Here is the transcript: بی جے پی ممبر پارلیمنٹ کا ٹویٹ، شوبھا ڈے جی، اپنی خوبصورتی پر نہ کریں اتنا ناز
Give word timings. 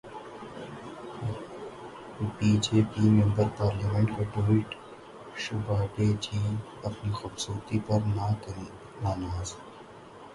بی 2.35 2.49
جے 2.63 2.79
پی 2.91 3.03
ممبر 3.17 3.47
پارلیمنٹ 3.57 4.09
کا 4.15 4.23
ٹویٹ، 4.33 4.69
شوبھا 5.41 5.77
ڈے 5.93 6.07
جی، 6.23 6.39
اپنی 6.87 7.11
خوبصورتی 7.19 7.77
پر 7.85 7.99
نہ 8.15 8.25
کریں 8.43 8.67
اتنا 8.75 9.11
ناز 9.21 9.49